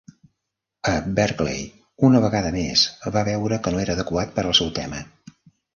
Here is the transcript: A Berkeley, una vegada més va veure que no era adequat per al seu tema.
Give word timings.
A 0.91 0.93
Berkeley, 1.19 1.61
una 2.09 2.23
vegada 2.25 2.55
més 2.59 2.87
va 3.17 3.27
veure 3.31 3.63
que 3.69 3.77
no 3.79 3.87
era 3.87 3.99
adequat 3.99 4.37
per 4.41 4.49
al 4.49 4.63
seu 4.63 4.77
tema. 4.83 5.09